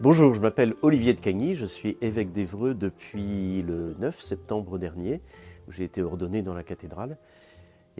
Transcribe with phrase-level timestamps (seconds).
[0.00, 5.20] Bonjour, je m'appelle Olivier de Cagny, je suis évêque d'Evreux depuis le 9 septembre dernier,
[5.66, 7.18] où j'ai été ordonné dans la cathédrale.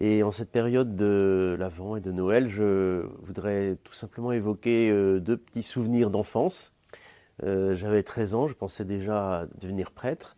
[0.00, 5.19] Et en cette période de l'Avent et de Noël, je voudrais tout simplement évoquer euh,
[5.19, 6.73] deux petits souvenirs d'enfance.
[7.42, 10.37] Euh, j'avais 13 ans, je pensais déjà devenir prêtre.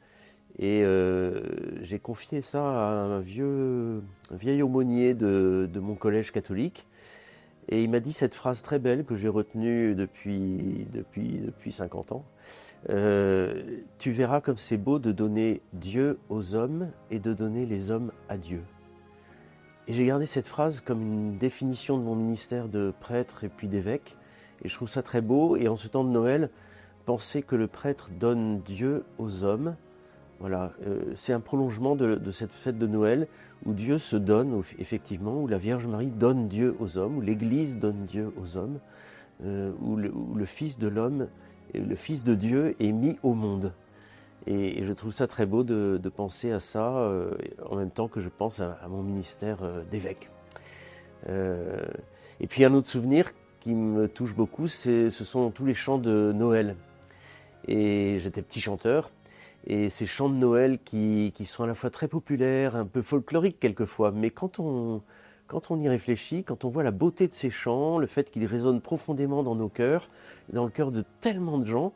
[0.58, 1.42] Et euh,
[1.82, 6.86] j'ai confié ça à un vieux, vieil aumônier de, mon collège catholique.
[7.70, 12.12] Et il m'a dit cette phrase très belle que j'ai retenue depuis, depuis, depuis 50
[12.12, 12.24] ans.
[12.86, 18.10] tu verras comme c'est beau de donner Dieu aux hommes et de donner les hommes
[18.28, 18.62] à Dieu.
[19.90, 23.66] Et j'ai gardé cette phrase comme une définition de mon ministère de prêtre et puis
[23.66, 24.16] d'évêque.
[24.62, 25.56] Et je trouve ça très beau.
[25.56, 26.50] Et en ce temps de Noël,
[27.06, 29.74] penser que le prêtre donne Dieu aux hommes,
[30.40, 33.28] voilà, euh, c'est un prolongement de, cette fête de Noël
[33.66, 37.76] où Dieu se donne, effectivement, où la Vierge Marie donne Dieu aux hommes, où l'Église
[37.76, 38.78] donne Dieu aux hommes,
[39.44, 41.28] euh, où, le, Fils de l'homme,
[41.74, 43.72] le Fils de Dieu est mis au monde.
[44.46, 47.32] Et, je trouve ça très beau de, penser à ça euh,
[47.68, 50.30] en même temps que je pense à, mon ministère euh, d'évêque.
[51.28, 51.80] Euh,
[52.40, 56.32] et puis un autre souvenir qui me touche beaucoup, ce sont tous les chants de
[56.34, 56.76] Noël.
[57.68, 59.10] Et j'étais petit chanteur,
[59.66, 63.60] et ces chants de Noël qui, sont à la fois très populaires, un peu folkloriques
[63.60, 65.02] quelquefois, mais quand on,
[65.78, 69.42] y réfléchit, quand on voit la beauté de ces chants, le fait qu'ils résonnent profondément
[69.42, 70.08] dans nos cœurs,
[70.52, 71.92] dans le cœur de tellement de gens,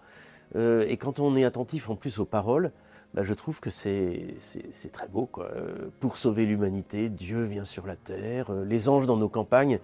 [0.56, 2.70] euh, et quand on est attentif en plus aux paroles,
[3.14, 4.36] bah, je trouve que c'est
[4.92, 5.26] très beau.
[5.26, 5.48] Quoi.
[5.54, 9.78] Euh, pour sauver l'humanité, Dieu vient sur la terre, euh, les anges dans nos campagnes,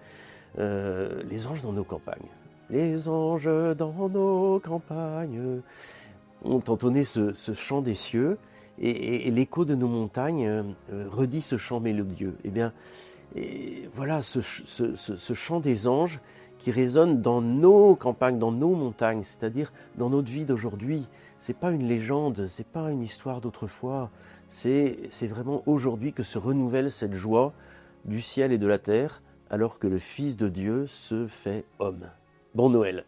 [0.57, 2.27] les anges dans nos campagnes,
[2.69, 5.61] les anges dans nos campagnes
[6.43, 8.37] ont entonné ce, chant des cieux
[8.79, 12.35] et, l'écho de nos montagnes redit ce chant mélodieux.
[12.43, 12.73] Eh bien,
[13.35, 16.19] et voilà, ce, ce chant des anges
[16.61, 21.07] qui résonne dans nos campagnes, dans nos montagnes, c'est-à-dire dans notre vie d'aujourd'hui.
[21.39, 24.11] C'est pas une légende, c'est pas une histoire d'autrefois.
[24.47, 27.53] C'est vraiment aujourd'hui que se renouvelle cette joie
[28.05, 32.09] du ciel et de la terre, alors que le Fils de Dieu se fait homme.
[32.53, 33.05] Bon Noël